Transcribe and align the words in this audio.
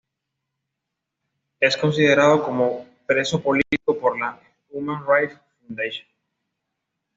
Es 1.59 1.77
considerado 1.77 2.43
como 2.43 2.87
preso 3.05 3.39
político 3.39 3.99
por 3.99 4.17
la 4.19 4.39
Human 4.71 5.03
Rights 5.07 5.37
Foundation. 5.59 6.07